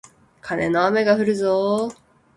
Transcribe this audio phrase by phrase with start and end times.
[0.41, 1.97] カネの雨がふるぞー